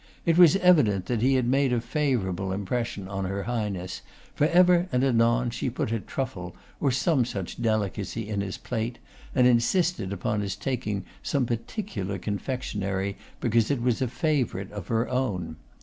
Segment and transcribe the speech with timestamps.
[0.25, 4.01] It was evident that he had made a favourable impression on her Highness,
[4.33, 8.97] for ever and anon she put a truffle or some delicacy in his plate,
[9.35, 15.07] and insisted upon his taking some particular confectionery, because it was a favourite of her
[15.07, 15.57] own.